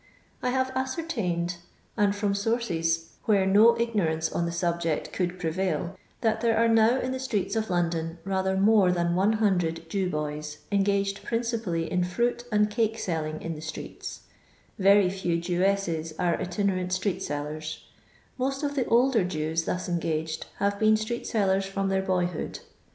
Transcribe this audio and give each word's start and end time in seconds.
I 0.41 0.49
HAVK 0.49 0.73
ascertained, 0.75 1.57
and 1.95 2.15
from 2.15 2.33
sources 2.33 3.09
where 3.25 3.45
no 3.45 3.77
a 3.77 3.83
on 3.85 4.45
the 4.47 4.51
aolject 4.51 5.09
ooold 5.11 5.37
pferafl, 5.39 5.95
that 6.21 6.41
there 6.41 6.59
in 6.65 6.75
the 7.11 7.19
sUeeto 7.19 7.57
of 7.57 7.69
London, 7.69 8.17
rather 8.25 8.57
men 8.57 8.93
than 8.95 9.13
100 9.13 9.87
Jew 9.91 10.09
boys 10.09 10.57
engaged 10.71 11.23
principally 11.23 11.91
in 11.91 12.03
finit 12.03 12.45
and 12.51 12.71
cake 12.71 12.97
eeOiqg 12.97 13.43
in 13.43 13.53
the 13.53 13.61
streets. 13.61 14.21
Very 14.79 15.07
few 15.11 15.37
Jewessea 15.37 16.13
are 16.17 16.35
itinennt 16.35 16.87
atree^eeUers. 16.97 17.81
Most 18.39 18.63
of 18.63 18.73
the 18.73 18.85
older 18.85 19.23
Jews 19.23 19.65
thos 19.65 19.87
engaged 19.87 20.47
have 20.57 20.79
been 20.79 20.97
street 20.97 21.25
seHen 21.25 21.63
from 21.63 21.89
their 21.89 22.01
boyhood. 22.01 22.61